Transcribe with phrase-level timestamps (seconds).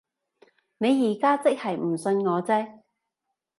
[0.79, 2.81] 你而家即係唔信我啫